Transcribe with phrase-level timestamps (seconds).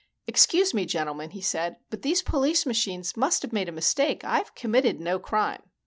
[0.25, 4.23] "Excuse me, gentlemen," he said, "but these police machines must have made a mistake.
[4.25, 5.61] I've committed no crime."